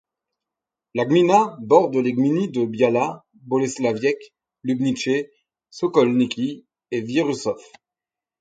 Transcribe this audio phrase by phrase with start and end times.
[0.95, 4.19] La gmina borde les gminy de Biała, Bolesławiec,
[4.67, 5.29] Łubnice,
[5.69, 7.61] Sokolniki et Wieruszów.